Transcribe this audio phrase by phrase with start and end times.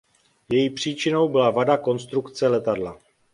[0.49, 2.97] Její příčinou byla vada konstrukce letadla.